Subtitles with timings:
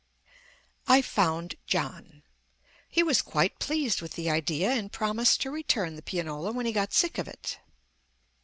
[0.87, 2.23] I found John.
[2.89, 6.71] He was quite pleased with the idea, and promised to return the pianola when he
[6.71, 7.59] got sick of it.